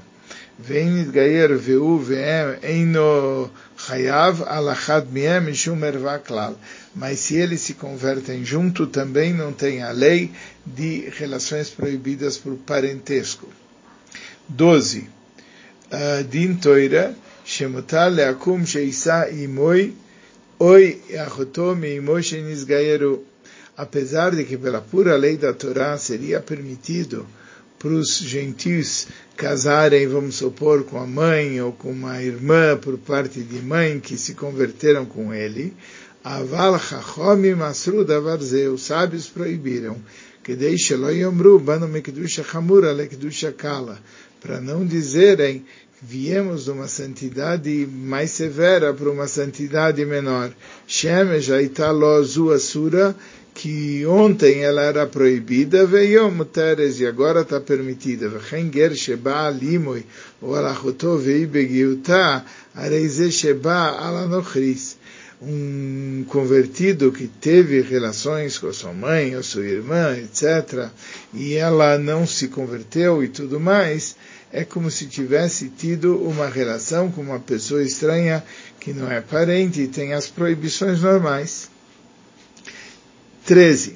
Vem 0.60 1.10
Gayer 1.10 1.58
Veu 1.58 1.98
Vem 1.98 2.60
em 2.62 2.86
no 2.86 3.50
Hayav 3.92 4.42
alachad 4.48 5.08
miem 5.12 5.54
shumer 5.54 5.98
vaklal. 5.98 6.56
Mas 6.96 7.20
se 7.20 7.36
eles 7.36 7.62
se 7.62 7.74
convertem 7.74 8.46
junto, 8.46 8.88
também 8.88 9.34
não 9.34 9.52
tem 9.52 9.84
a 9.84 9.92
lei 9.92 10.32
de 10.66 11.10
relações 11.10 11.70
proibidas 11.70 12.38
por 12.38 12.56
parentesco. 12.56 13.48
12. 14.48 15.10
Ah, 15.92 16.24
din 16.24 16.56
Toira, 16.56 17.14
Shemutar 17.44 18.10
leakum 18.10 18.66
sheisa 18.66 19.30
imoi, 19.30 19.94
oi 20.60 21.02
achotom 21.26 21.84
imoi 21.84 22.24
shenisgayeru. 22.24 23.26
Apesar 23.76 24.36
de 24.36 24.46
que 24.46 24.58
pela 24.58 24.80
pura 24.80 25.18
lei 25.18 25.36
da 25.38 25.52
Torá 25.54 25.98
seria 25.98 26.40
permitido 26.40 27.28
para 27.82 27.94
os 27.94 28.20
gentis 28.20 29.08
casarem, 29.36 30.08
vamos 30.08 30.36
supor, 30.36 30.84
com 30.84 31.00
a 31.00 31.08
mãe 31.08 31.60
ou 31.60 31.72
com 31.72 31.92
uma 31.92 32.22
irmã 32.22 32.78
por 32.78 32.96
parte 33.00 33.42
de 33.42 33.60
mãe 33.60 34.00
que 34.00 34.18
se 34.18 34.36
converteram 34.36 35.04
com 35.04 35.34
ele, 35.34 35.74
Aval 36.24 36.78
Chachom 36.78 37.56
Masru 37.58 38.06
Davarze, 38.06 38.68
os 38.68 38.84
sábios 38.84 39.28
proibiram, 39.28 39.98
que 40.44 40.56
deixe 40.56 40.96
lo 40.96 41.10
yomru, 41.10 41.58
bano 41.58 41.88
mekdusha 41.88 42.44
chamura 42.44 42.92
lekdusha 42.92 43.52
kala, 43.52 44.00
para 44.40 44.62
não 44.62 44.86
dizerem 44.86 45.66
viemos 46.00 46.66
de 46.66 46.72
uma 46.72 46.88
santidade 46.88 47.88
mais 47.92 48.32
severa 48.32 48.94
para 48.94 49.10
uma 49.10 49.28
santidade 49.28 50.04
menor. 50.06 50.52
Shemesh 50.88 51.50
Aitalo 51.50 52.24
Zuasura, 52.24 53.16
que 53.62 54.04
ontem 54.08 54.64
ela 54.64 54.82
era 54.82 55.06
proibida, 55.06 55.86
veio 55.86 56.32
muteres 56.32 57.00
e 57.00 57.06
agora 57.06 57.42
está 57.42 57.62
permitida. 57.62 58.28
Vechenger 58.28 58.96
Sheba 58.96 59.46
Alimoi, 59.46 60.04
ou 60.42 60.56
Alachotó 60.56 61.16
Vei 61.16 61.46
Begiutá, 61.46 62.44
Areize 62.74 63.32
Sheba 63.32 64.00
Alanochris. 64.00 64.98
Um 65.40 66.26
convertido 66.28 67.12
que 67.12 67.28
teve 67.28 67.82
relações 67.82 68.58
com 68.58 68.66
a 68.66 68.74
sua 68.74 68.94
mãe, 68.94 69.36
a 69.36 69.44
sua 69.44 69.64
irmã, 69.64 70.18
etc., 70.18 70.90
e 71.32 71.54
ela 71.54 72.00
não 72.00 72.26
se 72.26 72.48
converteu 72.48 73.24
e 73.24 73.28
tudo 73.28 73.60
mais, 73.60 74.16
é 74.52 74.66
como 74.66 74.90
se 74.90 75.06
tivesse 75.06 75.70
tido 75.70 76.18
uma 76.18 76.48
relação 76.48 77.12
com 77.12 77.22
uma 77.22 77.40
pessoa 77.40 77.84
estranha 77.84 78.44
que 78.80 78.92
não 78.92 79.12
é 79.12 79.22
parente 79.22 79.82
e 79.82 79.88
tem 79.88 80.14
as 80.14 80.26
proibições 80.26 81.02
normais. 81.02 81.71
13. 83.46 83.96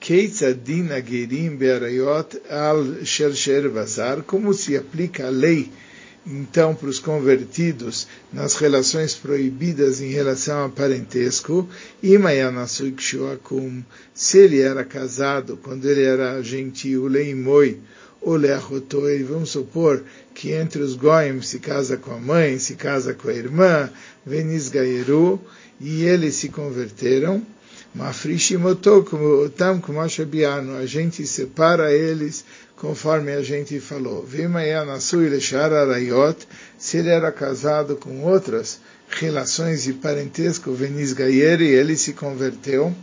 Keitzadin 0.00 0.90
Agerim 0.90 1.56
Be'arayot 1.56 2.40
al 2.48 3.04
Shersher 3.04 3.68
Bazar, 3.68 4.22
como 4.22 4.54
se 4.54 4.76
aplica 4.76 5.26
a 5.26 5.30
lei 5.30 5.70
então 6.26 6.74
para 6.74 6.88
os 6.88 6.98
convertidos 6.98 8.06
nas 8.32 8.54
relações 8.54 9.14
proibidas 9.14 10.00
em 10.00 10.10
relação 10.10 10.62
ao 10.62 10.70
parentesco, 10.70 11.68
se 14.14 14.38
ele 14.38 14.60
era 14.60 14.84
casado, 14.84 15.58
quando 15.62 15.86
ele 15.86 16.02
era 16.02 16.42
gentil, 16.42 17.06
leimoi, 17.06 17.78
Oleachotoi, 18.22 19.22
vamos 19.22 19.50
supor 19.50 20.04
que 20.34 20.52
entre 20.52 20.82
os 20.82 20.94
Goim 20.94 21.40
se 21.40 21.58
casa 21.58 21.96
com 21.96 22.12
a 22.12 22.20
mãe, 22.20 22.58
se 22.58 22.74
casa 22.74 23.14
com 23.14 23.28
a 23.28 23.34
irmã, 23.34 23.90
Venis 24.26 24.68
Gaeru, 24.68 25.40
e 25.80 26.04
eles 26.04 26.34
se 26.34 26.50
converteram, 26.50 27.44
a 30.76 30.86
gente 30.86 31.26
separa 31.26 31.92
eles 31.92 32.44
conforme 32.76 33.32
a 33.32 33.42
gente 33.42 33.80
falou. 33.80 34.26
Se 36.78 36.96
ele 36.96 37.08
era 37.08 37.32
casado 37.32 37.96
com 37.96 38.22
outras 38.22 38.80
relações 39.08 39.82
de 39.82 39.92
parentesco, 39.92 40.72
e 40.72 41.40
ele 41.40 41.96
se 41.96 42.12
converteu, 42.12 42.94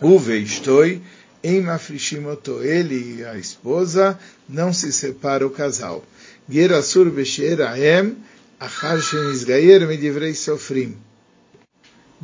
Uveistoi, 0.00 1.02
em 1.42 1.60
Mafrishimoto, 1.60 2.62
ele 2.62 3.18
e 3.18 3.24
a 3.24 3.36
esposa, 3.36 4.18
não 4.48 4.72
se 4.72 4.92
separa 4.92 5.46
o 5.46 5.50
casal. 5.50 6.04
Gerasur 6.48 7.10
Besher 7.10 7.60
Aem, 7.60 8.16
Achar 8.60 9.00
Shenizgayer 9.00 9.86
Medivrei 9.86 10.34
Sofrim. 10.34 10.96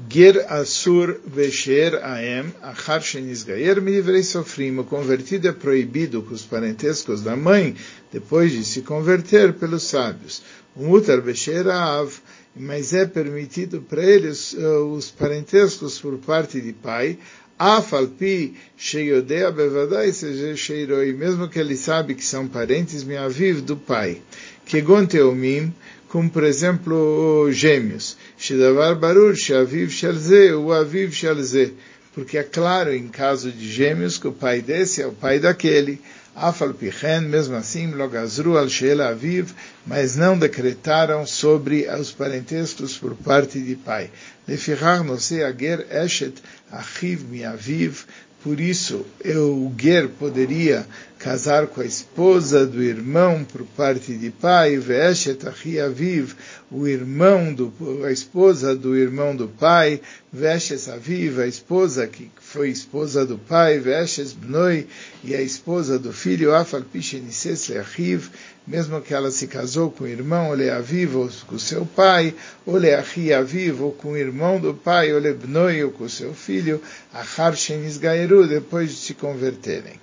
Ger 0.08 0.46
Asur 0.48 1.20
Besher 1.26 2.00
Aem, 2.02 2.52
Achar 2.62 3.02
Shenizgayer 3.02 3.80
Medivrei 3.82 4.22
Sofrim. 4.22 4.78
O 4.78 4.84
convertido 4.84 5.48
é 5.48 5.52
proibido 5.52 6.22
com 6.22 6.34
os 6.34 6.42
parentescos 6.42 7.22
da 7.22 7.36
mãe, 7.36 7.76
depois 8.12 8.52
de 8.52 8.64
se 8.64 8.82
converter 8.82 9.52
pelos 9.54 9.82
sábios. 9.82 10.42
mutar 10.74 11.20
besherav, 11.20 12.12
mas 12.56 12.94
é 12.94 13.04
permitido 13.04 13.82
para 13.82 14.02
eles 14.02 14.52
uh, 14.52 14.92
os 14.92 15.10
parentescos 15.10 15.98
por 15.98 16.16
parte 16.18 16.60
de 16.60 16.72
pai, 16.72 17.18
Afalpi 17.58 18.54
sheyodea 18.74 19.50
bevadai 19.50 20.12
seja 20.12 20.56
sheiroi, 20.56 21.12
mesmo 21.12 21.46
que 21.46 21.58
ele 21.58 21.76
sabe 21.76 22.14
que 22.14 22.24
são 22.24 22.48
parentes 22.48 23.06
aviv 23.10 23.60
do 23.60 23.76
pai. 23.76 24.22
Kegon 24.64 25.04
teomim, 25.04 25.70
como 26.10 26.28
por 26.28 26.42
exemplo 26.42 27.48
gêmeos. 27.52 28.16
Shedavar 28.36 28.96
barur 28.96 29.34
sheaviv 29.36 29.90
shelze, 29.90 30.52
o 30.52 30.72
aviv 30.72 31.12
shelze. 31.12 31.72
Porque 32.12 32.36
é 32.36 32.42
claro 32.42 32.92
em 32.92 33.06
caso 33.06 33.52
de 33.52 33.72
gêmeos 33.72 34.18
que 34.18 34.26
o 34.26 34.32
pai 34.32 34.60
desse 34.60 35.00
é 35.00 35.06
o 35.06 35.12
pai 35.12 35.38
daquele. 35.38 36.00
Afal 36.34 36.74
Pichen, 36.74 37.22
mesmo 37.22 37.54
assim, 37.54 37.90
Logazru 37.92 38.56
al 38.56 38.68
Sheela 38.68 39.08
Aviv, 39.08 39.52
mas 39.86 40.16
não 40.16 40.38
decretaram 40.38 41.26
sobre 41.26 41.86
os 41.88 42.12
parentescos 42.12 42.96
por 42.96 43.14
parte 43.14 43.60
de 43.60 43.76
pai. 43.76 44.10
Lefichar 44.48 45.04
Nose 45.04 45.42
Ager 45.42 45.86
Eshet 45.90 46.34
Achiv 46.70 47.24
Mi 47.24 47.44
Aviv, 47.44 48.04
por 48.42 48.58
isso, 48.58 49.04
eu, 49.22 49.52
o 49.54 49.74
Ger 49.78 50.08
poderia 50.08 50.86
casar 51.20 51.66
com 51.66 51.82
a 51.82 51.84
esposa 51.84 52.66
do 52.66 52.82
irmão 52.82 53.44
por 53.44 53.62
parte 53.76 54.14
de 54.14 54.30
pai, 54.30 54.78
Veshet 54.78 55.46
Aviv, 55.46 56.32
o 56.70 56.88
irmão 56.88 57.52
do, 57.52 57.70
a 58.06 58.10
esposa 58.10 58.74
do 58.74 58.96
irmão 58.96 59.36
do 59.36 59.46
pai, 59.46 60.00
Veshes 60.32 60.88
Aviv, 60.88 61.38
a 61.38 61.46
esposa 61.46 62.06
que 62.06 62.30
foi 62.40 62.70
esposa 62.70 63.26
do 63.26 63.36
pai, 63.36 63.78
Veshes 63.78 64.32
Bnoi, 64.32 64.86
e 65.22 65.34
a 65.34 65.42
esposa 65.42 65.98
do 65.98 66.10
filho, 66.10 66.54
Afal 66.54 66.80
Pishenises 66.80 67.68
Leachiv, 67.68 68.30
mesmo 68.66 69.02
que 69.02 69.12
ela 69.12 69.30
se 69.30 69.46
casou 69.46 69.90
com 69.90 70.04
o 70.04 70.08
irmão, 70.08 70.48
Ole 70.48 70.70
Aviv, 70.70 71.16
ou 71.16 71.30
com 71.46 71.58
seu 71.58 71.84
pai, 71.84 72.34
Ole 72.64 72.94
Achi 72.94 73.30
Aviv, 73.30 73.82
ou 73.82 73.92
com 73.92 74.12
o 74.12 74.16
irmão 74.16 74.58
do 74.58 74.72
pai, 74.72 75.12
Ole 75.12 75.34
Bnoi, 75.34 75.84
ou 75.84 75.90
com 75.90 76.08
seu 76.08 76.32
filho, 76.32 76.80
Achar 77.12 77.54
Shenis 77.54 77.98
Gaeru, 77.98 78.48
depois 78.48 78.88
de 78.88 78.96
se 78.96 79.12
converterem 79.12 80.00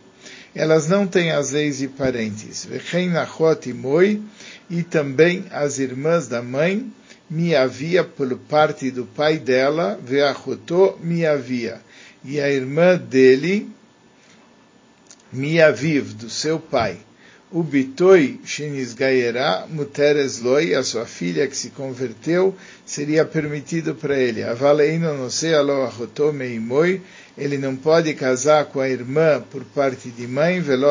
elas 0.58 0.88
não 0.88 1.06
têm 1.06 1.32
as 1.32 1.52
leis 1.52 1.78
de 1.78 1.88
parentes. 1.88 2.68
E 4.70 4.84
também 4.84 5.46
as 5.52 5.80
irmãs 5.80 6.28
da 6.28 6.42
mãe, 6.42 6.92
me 7.30 7.56
havia 7.56 8.04
por 8.04 8.36
parte 8.38 8.90
do 8.90 9.06
pai 9.06 9.38
dela, 9.38 10.00
veachotô 10.04 10.98
me 11.02 11.26
havia. 11.26 11.82
E 12.24 12.40
a 12.40 12.50
irmã 12.50 12.98
dele, 12.98 13.70
me 15.32 15.62
aviv, 15.62 16.14
do 16.14 16.30
seu 16.30 16.60
pai. 16.60 16.98
O 17.50 17.64
bitoi 17.64 18.42
shenisgaerá 18.44 19.68
muteres 19.70 20.42
loi, 20.42 20.76
a 20.76 20.84
sua 20.84 21.06
filha 21.06 21.48
que 21.48 21.56
se 21.56 21.70
converteu, 21.70 22.54
seria 22.86 23.24
permitido 23.24 23.96
para 23.96 24.20
ele. 24.20 24.44
Avaleino 24.44 25.14
no 25.14 25.32
sei 25.32 25.54
alo 25.54 25.84
achotô 25.84 26.34
meimoi, 26.34 27.02
ele 27.38 27.58
não 27.58 27.74
pode 27.74 28.14
casar 28.16 28.66
com 28.66 28.82
a 28.82 28.90
irmã 28.90 29.42
por 29.50 29.64
parte 29.64 30.10
de 30.10 30.28
mãe, 30.28 30.60
velo 30.60 30.88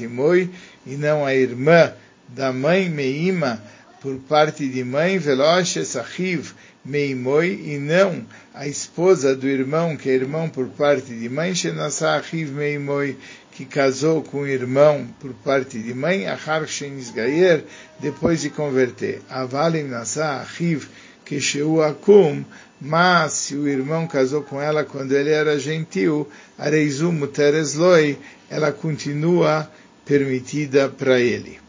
imoi, 0.00 0.50
e 0.84 0.96
não 0.96 1.24
a 1.24 1.36
irmã 1.36 1.92
da 2.26 2.52
mãe 2.52 2.88
meima 2.88 3.62
por 4.00 4.16
parte 4.16 4.66
de 4.66 4.82
mãe, 4.82 5.18
veloches 5.18 5.94
achiv 5.94 6.50
meimoi, 6.84 7.62
e 7.64 7.78
não 7.78 8.26
a 8.52 8.66
esposa 8.66 9.36
do 9.36 9.46
irmão, 9.46 9.96
que 9.96 10.10
é 10.10 10.14
irmão 10.14 10.48
por 10.48 10.66
parte 10.66 11.14
de 11.14 11.28
mãe, 11.28 11.54
shenasa 11.54 12.16
achiv 12.16 12.50
meimoi, 12.50 13.16
que 13.52 13.66
casou 13.66 14.22
com 14.22 14.38
o 14.38 14.46
irmão 14.46 15.06
por 15.20 15.32
parte 15.34 15.78
de 15.78 15.92
mãe, 15.92 16.26
achar 16.26 16.66
shenisgayer, 16.66 17.64
depois 18.00 18.40
de 18.40 18.50
converter. 18.50 19.20
Avalim 19.28 19.84
nasa 19.84 20.40
achiv 20.40 20.88
que 21.24 21.38
akum, 21.86 22.44
mas 22.80 23.32
se 23.32 23.54
o 23.54 23.68
irmão 23.68 24.06
casou 24.06 24.42
com 24.42 24.60
ela 24.60 24.84
quando 24.84 25.12
ele 25.12 25.30
era 25.30 25.58
gentil, 25.58 26.28
Areizu 26.58 27.12
Muteres 27.12 27.74
Loi, 27.74 28.18
ela 28.50 28.72
continua 28.72 29.70
permitida 30.04 30.88
para 30.88 31.20
ele. 31.20 31.60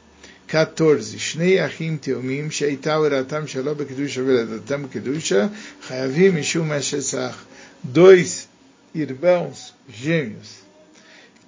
14. 0.47 1.17
Shnei 1.17 1.59
achim 1.59 1.97
teomim 1.97 2.49
sheita 2.49 2.99
uratam 2.99 3.47
shelo 3.47 3.73
bekedusha 3.75 4.21
veladatam 4.21 4.87
kedusha 4.87 5.51
chayavim 5.87 6.31
mishum 6.31 6.73
eshesach. 6.73 7.35
Dois 7.83 8.47
irmãos 8.93 9.73
gêmeos 9.89 10.62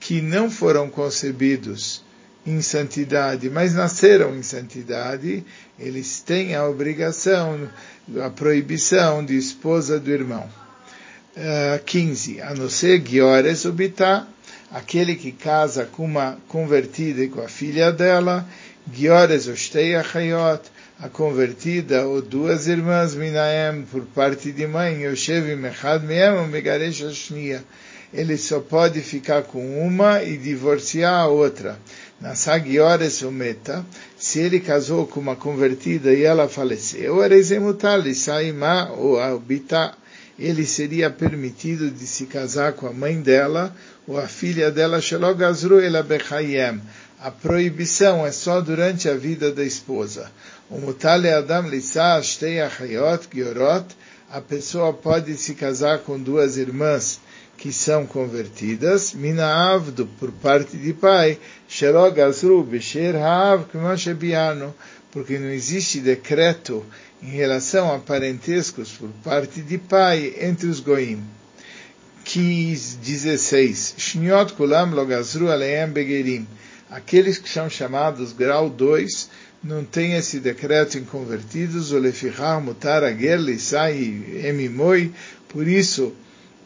que 0.05 0.21
não 0.21 0.51
foram 0.51 0.87
concebidos 0.87 2.03
em 2.45 2.61
santidade, 2.61 3.49
mas 3.49 3.73
nasceram 3.73 4.35
em 4.35 4.43
santidade, 4.43 5.43
eles 5.79 6.21
têm 6.21 6.53
a 6.53 6.63
obrigação, 6.67 7.67
a 8.23 8.29
proibição 8.29 9.25
de 9.25 9.35
esposa 9.35 9.99
do 9.99 10.11
irmão. 10.11 10.47
Uh, 11.35 11.83
15. 11.83 12.39
A 12.39 12.53
não 12.53 12.69
ser 12.69 13.03
Giores 13.03 13.65
Ubitá, 13.65 14.27
aquele 14.71 15.15
que 15.15 15.31
casa 15.31 15.85
com 15.85 16.05
uma 16.05 16.37
convertida 16.47 17.23
e 17.23 17.27
com 17.27 17.41
a 17.41 17.47
filha 17.47 17.91
dela, 17.91 18.47
Giores 18.93 19.47
Ostei 19.47 19.95
Achayot, 19.95 20.61
a 20.99 21.09
convertida 21.09 22.05
ou 22.05 22.21
duas 22.21 22.67
irmãs 22.67 23.15
Minaem 23.15 23.81
por 23.91 24.05
parte 24.05 24.51
de 24.51 24.67
mãe, 24.67 25.01
Yoshev 25.01 25.55
Mechad 25.55 26.05
Miem 26.05 26.47
Megaresh 26.47 27.01
Ashnia. 27.01 27.63
Ele 28.13 28.37
só 28.37 28.59
pode 28.59 29.01
ficar 29.01 29.43
com 29.43 29.85
uma 29.85 30.23
e 30.23 30.37
divorciar 30.37 31.21
a 31.21 31.27
outra 31.27 31.77
na 32.19 32.33
Sagiores 32.33 33.21
Umeta, 33.21 33.85
se 34.17 34.39
ele 34.39 34.59
casou 34.59 35.05
com 35.05 35.19
uma 35.19 35.35
convertida 35.35 36.13
e 36.13 36.23
ela 36.23 36.47
faleceu, 36.47 37.21
era 37.21 37.35
Ezemutal, 37.35 38.01
Saimá 38.13 38.89
ou 38.91 39.19
Albita, 39.19 39.93
ele 40.37 40.65
seria 40.65 41.09
permitido 41.09 41.91
de 41.91 42.07
se 42.07 42.25
casar 42.25 42.73
com 42.73 42.87
a 42.87 42.93
mãe 42.93 43.21
dela 43.21 43.75
ou 44.07 44.17
a 44.17 44.27
filha 44.27 44.71
dela, 44.71 45.01
Shalogazru 45.01 45.79
ela 45.79 46.03
Bechayem. 46.03 46.81
A 47.19 47.31
proibição 47.31 48.25
é 48.25 48.31
só 48.31 48.59
durante 48.59 49.07
a 49.07 49.15
vida 49.15 49.51
da 49.51 49.63
esposa. 49.63 50.31
O 50.69 50.79
Mutale 50.79 51.29
Adam 51.29 51.69
Lisa 51.69 52.21
Shtei 52.21 52.59
Achayot 52.59 53.27
Giorot, 53.33 53.85
a 54.29 54.41
pessoa 54.41 54.91
pode 54.93 55.37
se 55.37 55.53
casar 55.53 55.99
com 55.99 56.19
duas 56.19 56.57
irmãs 56.57 57.19
que 57.57 57.71
são 57.71 58.05
convertidas, 58.05 59.13
mina 59.13 59.73
avdo, 59.73 60.05
por 60.19 60.31
parte 60.31 60.77
de 60.77 60.93
pai, 60.93 61.39
porque 65.11 65.39
não 65.39 65.49
existe 65.49 65.99
decreto 65.99 66.85
em 67.23 67.29
relação 67.29 67.93
a 67.93 67.99
parentescos 67.99 68.91
por 68.91 69.09
parte 69.23 69.61
de 69.61 69.77
pai 69.77 70.35
entre 70.39 70.67
os 70.67 70.79
goim. 70.79 71.23
15, 72.25 72.97
16. 72.97 73.95
Shniot 73.97 74.53
kulam 74.53 74.91
logazru 74.91 75.49
aleem 75.49 75.87
begerim. 75.87 76.47
Aqueles 76.89 77.37
que 77.37 77.47
são 77.47 77.69
chamados 77.69 78.33
grau 78.33 78.69
2 78.69 79.29
não 79.63 79.83
têm 79.83 80.13
esse 80.13 80.39
decreto 80.39 80.97
em 80.97 81.03
convertidos, 81.03 81.91
o 81.91 81.97
lefichar 81.97 82.61
mutar 82.61 83.03
ager 83.03 83.39
lisai 83.39 84.23
emimoi, 84.43 85.11
por 85.47 85.67
isso 85.67 86.13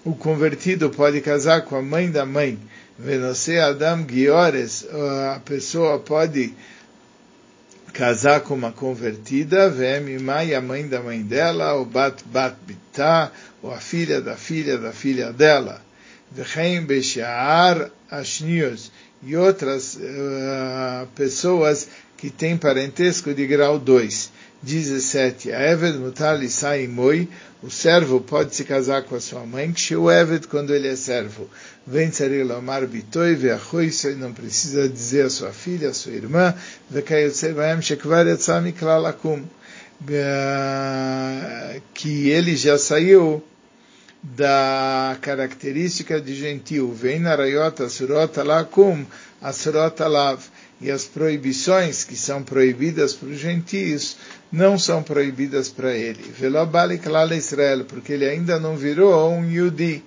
o 0.03 0.13
convertido 0.15 0.89
pode 0.89 1.21
casar 1.21 1.62
com 1.63 1.75
a 1.75 1.81
mãe 1.81 2.09
da 2.09 2.25
mãe. 2.25 2.57
Venose 2.97 3.57
Adam 3.57 4.05
Giores, 4.09 4.85
a 5.33 5.39
pessoa 5.39 5.99
pode 5.99 6.53
casar 7.93 8.41
com 8.41 8.53
uma 8.53 8.71
convertida, 8.71 9.69
Vemimai, 9.69 10.53
a 10.53 10.62
mãe 10.62 10.88
da 10.88 11.01
mãe 11.01 11.21
dela, 11.21 11.73
ou 11.73 11.85
Bat 11.85 12.23
Bat 12.25 12.57
Bitá, 12.65 13.31
ou 13.62 13.71
a 13.71 13.79
filha 13.79 14.21
da 14.21 14.35
filha 14.35 14.77
da 14.77 14.91
filha 14.91 15.31
dela. 15.31 15.81
Vechem 16.31 16.83
Beshaar 16.83 17.89
Ashnios, 18.09 18.91
e 19.21 19.35
outras 19.35 19.95
uh, 19.95 21.07
pessoas 21.15 21.88
que 22.17 22.29
têm 22.29 22.57
parentesco 22.57 23.33
de 23.33 23.45
grau 23.47 23.79
2. 23.79 24.31
17. 24.62 25.52
A 25.52 25.72
Eved 25.72 25.98
Mutali 25.98 26.50
Sai 26.50 26.88
Moi, 26.88 27.28
o 27.63 27.69
servo 27.69 28.19
pode 28.19 28.56
se 28.56 28.63
casar 28.63 29.04
com 29.04 29.15
a 29.15 29.19
sua 29.19 29.45
mãe, 29.45 29.72
que 29.72 29.95
o 29.95 30.12
Eved 30.12 30.48
quando 30.48 30.74
ele 30.74 30.88
é 30.88 30.95
servo. 30.95 31.50
Vem 31.86 32.12
Lomar 32.43 32.86
Bitoi, 32.86 33.36
Veachoisoi, 33.36 34.15
não 34.15 34.34
precisa 34.34 34.88
dizer 34.88 35.26
a 35.26 35.30
sua 35.30 35.52
filha, 35.52 35.89
a 35.89 35.93
sua 35.93 36.12
irmã, 36.13 36.54
que 41.93 42.30
ele 42.30 42.56
já 42.56 42.78
saiu 42.78 43.43
da 44.22 45.17
característica 45.22 46.19
de 46.19 46.36
gentil. 46.36 46.93
Vem 46.93 47.19
Narayot 47.19 47.82
Asurot 47.84 48.39
Alakum, 48.39 49.06
Asurot 49.41 50.02
Alav 50.02 50.39
e 50.81 50.89
as 50.89 51.03
proibições 51.05 52.03
que 52.03 52.15
são 52.15 52.41
proibidas 52.41 53.13
para 53.13 53.29
os 53.29 53.37
gentios 53.37 54.15
não 54.51 54.79
são 54.79 55.03
proibidas 55.03 55.69
para 55.69 55.95
ele. 55.95 56.23
Velobalik 56.39 57.07
lala 57.07 57.35
Israel, 57.35 57.85
porque 57.85 58.13
ele 58.13 58.25
ainda 58.25 58.59
não 58.59 58.77
virou 58.77 59.31
um 59.31 59.49
Yudi, 59.49 60.03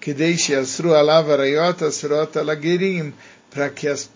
que 0.00 0.12
deixe 0.12 0.54
arayot 0.54 1.84
asrot 1.84 2.38
alagerim, 2.38 3.12
para 3.50 3.70
que 3.70 3.88
as, 3.88 4.10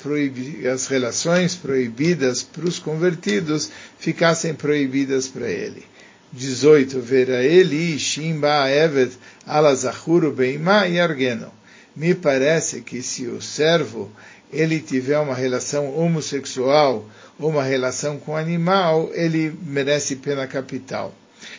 as 0.72 0.86
relações 0.86 1.54
proibidas 1.54 2.42
para 2.42 2.66
os 2.66 2.78
convertidos 2.78 3.70
ficassem 3.98 4.54
proibidas 4.54 5.26
para 5.28 5.48
ele. 5.48 5.84
18. 6.32 7.00
Vera 7.00 7.42
ele 7.42 7.98
shimba 7.98 8.70
evet 8.70 9.12
alazahuru 9.46 10.32
beima 10.32 10.86
yargeno. 10.86 11.52
Me 11.94 12.14
parece 12.14 12.80
que 12.80 13.02
se 13.02 13.26
o 13.26 13.42
servo 13.42 14.10
ele 14.52 14.80
tiver 14.80 15.18
uma 15.18 15.34
relação 15.34 15.96
homossexual 15.96 17.08
ou 17.38 17.50
uma 17.50 17.62
relação 17.62 18.18
com 18.18 18.36
animal, 18.36 19.10
ele 19.14 19.52
merece 19.62 20.16
pena 20.16 20.46
capital. 20.46 21.14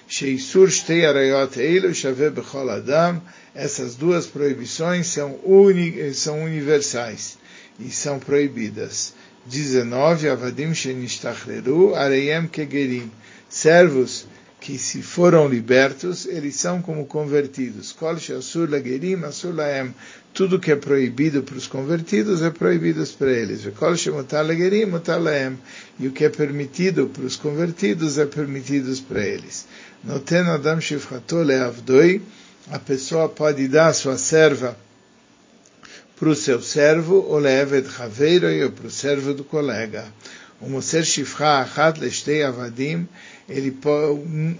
Shtei 0.07 1.05
arayot 1.05 1.59
bechol 2.29 2.69
adam. 2.69 3.21
Essas 3.55 3.95
duas 3.95 4.25
proibições 4.25 5.07
são, 5.07 5.39
uni, 5.43 6.13
são 6.13 6.43
universais 6.43 7.37
e 7.79 7.89
são 7.89 8.19
proibidas. 8.19 9.13
19. 9.45 10.29
Avadim 10.29 10.73
areyem 11.95 12.47
kegerim. 12.47 13.11
Servos 13.49 14.25
que 14.63 14.79
se 14.79 15.01
foram 15.01 15.45
libertos, 15.45 16.25
eles 16.25 16.55
são 16.55 16.81
como 16.81 17.05
convertidos. 17.05 17.93
Tudo 20.33 20.57
que 20.57 20.71
é 20.71 20.75
proibido 20.77 21.43
para 21.43 21.57
os 21.57 21.67
convertidos 21.67 22.41
é 22.41 22.49
proibido 22.49 23.05
para 23.19 23.29
eles. 23.29 23.65
E 25.99 26.07
o 26.07 26.11
que 26.13 26.23
é 26.23 26.29
permitido 26.29 27.07
para 27.07 27.25
os 27.25 27.35
convertidos 27.35 28.17
é 28.17 28.25
permitido 28.25 28.97
para 29.01 29.21
eles. 29.21 29.67
Noten 30.01 30.47
adam 30.49 30.79
shifchato 30.79 31.43
leavdoi. 31.43 32.21
A 32.71 32.79
pessoa 32.79 33.27
pode 33.27 33.67
dar 33.67 33.87
a 33.87 33.93
sua 33.93 34.17
serva 34.17 34.77
para 36.17 36.29
o 36.29 36.35
seu 36.35 36.61
servo, 36.61 37.15
ou 37.15 37.37
levet 37.37 37.85
ou 38.63 38.71
para 38.71 38.87
o 38.87 38.89
servo 38.89 39.33
do 39.33 39.43
colega 39.43 40.05
o 40.61 40.69
Moser 40.69 41.03
Shifra 41.03 41.59
Achat 41.59 41.99
Leshtei 41.99 42.43
Avadim, 42.43 43.07
ele, 43.47 43.77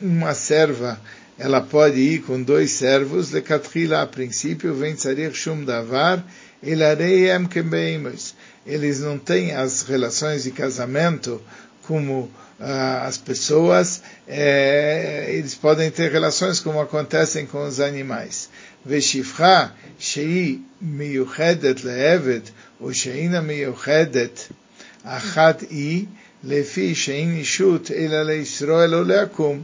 uma 0.02 0.34
serva, 0.34 1.00
ela 1.38 1.62
pode 1.62 2.00
ir 2.00 2.22
com 2.22 2.42
dois 2.42 2.72
servos, 2.72 3.32
Lekatrila 3.32 4.02
a 4.02 4.08
princípio, 4.08 4.74
vem 4.74 4.96
Tzarir 4.96 5.34
Shum 5.34 5.64
Davar, 5.64 6.24
Ilareiem 6.62 7.46
Kembeimos. 7.46 8.36
Eles 8.66 9.00
não 9.00 9.18
têm 9.18 9.54
as 9.54 9.82
relações 9.82 10.44
de 10.44 10.52
casamento 10.52 11.42
como 11.84 12.32
ah, 12.60 13.06
as 13.08 13.18
pessoas, 13.18 14.02
eh, 14.28 15.26
eles 15.30 15.56
podem 15.56 15.92
ter 15.92 16.12
relações 16.12 16.60
como 16.60 16.80
acontecem 16.80 17.46
com 17.46 17.68
os 17.68 17.80
animais. 17.80 18.50
Veshifra, 18.86 19.74
Shei 20.00 20.62
Miyuchedet 20.80 21.86
Leevet, 21.86 22.54
ou 22.80 22.94
Sheina 22.94 23.42
Miyuchedet 23.42 24.50
אחת 25.05 25.63
היא, 25.71 26.05
לפי 26.45 26.95
שאין 26.95 27.37
אישות 27.37 27.91
אלא 27.91 28.23
לישראל 28.23 28.95
או 28.95 29.03
לעקום. 29.03 29.63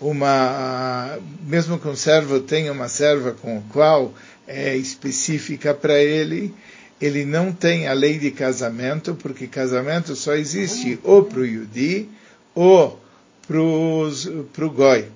Uma, 0.00 1.18
mesmo 1.42 1.76
que 1.76 1.88
um 1.88 1.96
servo 1.96 2.38
tenha 2.38 2.70
uma 2.70 2.88
serva 2.88 3.32
com 3.32 3.58
a 3.58 3.72
qual 3.72 4.14
é 4.46 4.76
específica 4.76 5.74
para 5.74 5.98
ele, 5.98 6.54
ele 7.00 7.24
não 7.24 7.52
tem 7.52 7.88
a 7.88 7.92
lei 7.92 8.16
de 8.16 8.30
casamento, 8.30 9.16
porque 9.16 9.48
casamento 9.48 10.14
só 10.14 10.34
existe 10.34 11.00
ou 11.02 11.24
para 11.24 11.40
o 11.40 11.44
Yudi 11.46 12.08
ou 12.54 13.00
para 13.44 13.60
o 13.60 14.70
Goi. 14.70 15.06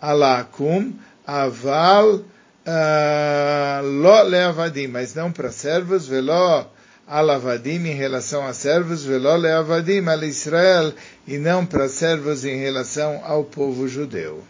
Alakum, 0.00 0.94
aval, 1.26 2.14
uh, 2.14 3.82
lo 3.82 4.22
leavadim, 4.22 4.86
mas 4.86 5.14
não 5.14 5.30
para 5.30 5.50
servos, 5.50 6.08
veló 6.08 6.66
alavadim 7.09 7.87
em 7.87 7.95
relação 7.95 8.45
a 8.45 8.53
servos, 8.53 9.03
veló 9.03 9.35
leavadim 9.35 10.07
al 10.07 10.23
Israel, 10.23 10.93
e 11.27 11.37
não 11.37 11.65
para 11.65 11.89
servos 11.89 12.45
em 12.45 12.55
relação 12.55 13.21
ao 13.25 13.43
povo 13.43 13.87
judeu. 13.87 14.43